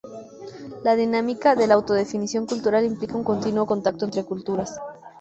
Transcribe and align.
La 0.83 0.95
dinámica 0.95 1.53
de 1.55 1.67
la 1.67 1.75
auto-definición 1.75 2.47
cultural 2.47 2.85
implica 2.85 3.13
un 3.15 3.23
continuo 3.23 3.67
"contacto 3.67 4.05
entre 4.05 4.23
culturas". 4.25 4.79